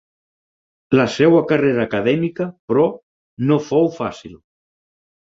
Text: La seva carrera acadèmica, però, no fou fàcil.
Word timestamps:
La 0.99 1.03
seva 1.15 1.41
carrera 1.51 1.83
acadèmica, 1.89 2.47
però, 2.71 2.85
no 3.51 3.59
fou 3.67 3.91
fàcil. 3.99 4.33